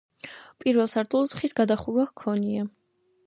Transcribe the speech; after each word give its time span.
პირველ 0.63 0.87
სართულს 0.93 1.35
ხის 1.41 1.53
გადახურვა 1.61 2.07
ჰქონია. 2.13 2.65